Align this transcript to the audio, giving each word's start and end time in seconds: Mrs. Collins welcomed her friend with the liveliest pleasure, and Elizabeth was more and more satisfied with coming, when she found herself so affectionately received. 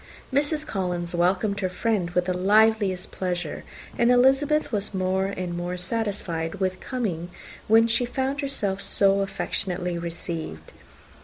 Mrs. 0.33 0.65
Collins 0.65 1.13
welcomed 1.13 1.59
her 1.59 1.69
friend 1.69 2.09
with 2.09 2.25
the 2.25 2.33
liveliest 2.35 3.11
pleasure, 3.11 3.63
and 3.99 4.09
Elizabeth 4.11 4.71
was 4.71 4.95
more 4.95 5.25
and 5.27 5.55
more 5.55 5.77
satisfied 5.77 6.55
with 6.55 6.79
coming, 6.79 7.29
when 7.67 7.85
she 7.85 8.05
found 8.05 8.41
herself 8.41 8.81
so 8.81 9.19
affectionately 9.21 9.99
received. 9.99 10.71